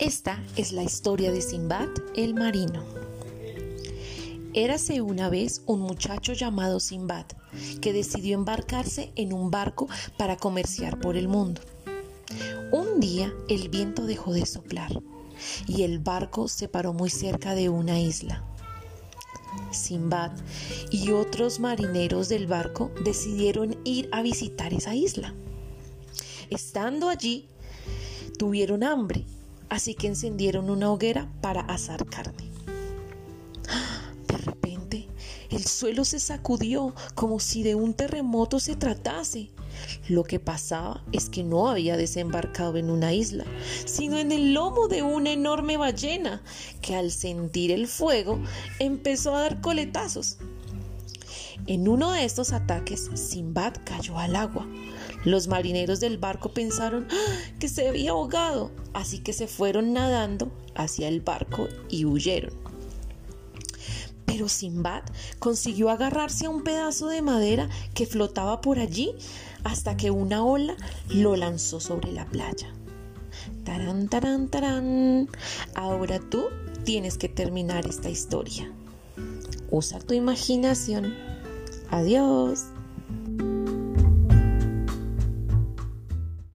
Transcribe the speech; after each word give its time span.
Esta 0.00 0.40
es 0.54 0.70
la 0.70 0.84
historia 0.84 1.32
de 1.32 1.40
Simbad 1.40 1.88
el 2.14 2.32
marino. 2.32 2.84
Érase 4.54 5.00
una 5.00 5.28
vez 5.28 5.62
un 5.66 5.80
muchacho 5.80 6.34
llamado 6.34 6.78
Simbad 6.78 7.26
que 7.80 7.92
decidió 7.92 8.36
embarcarse 8.36 9.10
en 9.16 9.32
un 9.32 9.50
barco 9.50 9.88
para 10.16 10.36
comerciar 10.36 11.00
por 11.00 11.16
el 11.16 11.26
mundo. 11.26 11.62
Un 12.70 13.00
día 13.00 13.32
el 13.48 13.70
viento 13.70 14.06
dejó 14.06 14.32
de 14.32 14.46
soplar 14.46 15.02
y 15.66 15.82
el 15.82 15.98
barco 15.98 16.46
se 16.46 16.68
paró 16.68 16.92
muy 16.92 17.10
cerca 17.10 17.56
de 17.56 17.68
una 17.68 17.98
isla. 17.98 18.44
Simbad 19.72 20.30
y 20.92 21.10
otros 21.10 21.58
marineros 21.58 22.28
del 22.28 22.46
barco 22.46 22.92
decidieron 23.04 23.76
ir 23.82 24.08
a 24.12 24.22
visitar 24.22 24.72
esa 24.72 24.94
isla. 24.94 25.34
Estando 26.50 27.08
allí, 27.08 27.48
tuvieron 28.38 28.84
hambre, 28.84 29.26
así 29.68 29.94
que 29.94 30.06
encendieron 30.06 30.70
una 30.70 30.90
hoguera 30.90 31.30
para 31.40 31.60
asar 31.62 32.04
carne. 32.06 32.50
De 34.26 34.36
repente, 34.36 35.08
el 35.50 35.64
suelo 35.64 36.04
se 36.04 36.18
sacudió 36.18 36.94
como 37.14 37.40
si 37.40 37.62
de 37.62 37.74
un 37.74 37.94
terremoto 37.94 38.60
se 38.60 38.76
tratase. 38.76 39.50
Lo 40.08 40.24
que 40.24 40.40
pasaba 40.40 41.04
es 41.12 41.28
que 41.30 41.44
no 41.44 41.68
había 41.68 41.96
desembarcado 41.96 42.76
en 42.76 42.90
una 42.90 43.14
isla, 43.14 43.44
sino 43.86 44.18
en 44.18 44.32
el 44.32 44.52
lomo 44.52 44.88
de 44.88 45.02
una 45.02 45.30
enorme 45.30 45.76
ballena 45.76 46.42
que 46.80 46.96
al 46.96 47.10
sentir 47.10 47.70
el 47.70 47.86
fuego 47.86 48.40
empezó 48.78 49.34
a 49.34 49.40
dar 49.40 49.60
coletazos. 49.60 50.38
En 51.66 51.88
uno 51.88 52.12
de 52.12 52.24
estos 52.24 52.52
ataques, 52.52 53.10
Simbad 53.14 53.74
cayó 53.84 54.18
al 54.18 54.36
agua. 54.36 54.66
Los 55.24 55.48
marineros 55.48 56.00
del 56.00 56.18
barco 56.18 56.50
pensaron 56.50 57.06
¡Ah! 57.10 57.36
que 57.58 57.68
se 57.68 57.88
había 57.88 58.10
ahogado, 58.10 58.70
así 58.94 59.18
que 59.18 59.32
se 59.32 59.46
fueron 59.46 59.92
nadando 59.92 60.50
hacia 60.74 61.08
el 61.08 61.20
barco 61.20 61.68
y 61.88 62.04
huyeron. 62.04 62.52
Pero 64.24 64.48
Simbad 64.48 65.02
consiguió 65.38 65.90
agarrarse 65.90 66.46
a 66.46 66.50
un 66.50 66.62
pedazo 66.62 67.08
de 67.08 67.22
madera 67.22 67.68
que 67.94 68.06
flotaba 68.06 68.60
por 68.60 68.78
allí 68.78 69.14
hasta 69.64 69.96
que 69.96 70.10
una 70.10 70.44
ola 70.44 70.76
lo 71.08 71.34
lanzó 71.34 71.80
sobre 71.80 72.12
la 72.12 72.26
playa. 72.26 72.72
Tarán, 73.64 74.08
tarán, 74.08 74.48
tarán. 74.48 75.28
Ahora 75.74 76.20
tú 76.20 76.44
tienes 76.84 77.18
que 77.18 77.28
terminar 77.28 77.86
esta 77.86 78.08
historia. 78.08 78.70
Usa 79.70 79.98
tu 79.98 80.14
imaginación. 80.14 81.14
Adiós. 81.90 82.77